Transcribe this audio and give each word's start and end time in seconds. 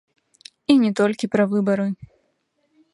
І 0.73 0.77
не 0.85 0.91
толькі 1.01 1.31
пра 1.37 1.47
выбары. 1.55 1.87